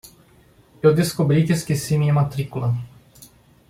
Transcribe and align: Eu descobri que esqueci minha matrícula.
Eu 0.81 0.95
descobri 0.95 1.45
que 1.45 1.53
esqueci 1.53 1.95
minha 1.95 2.11
matrícula. 2.11 2.73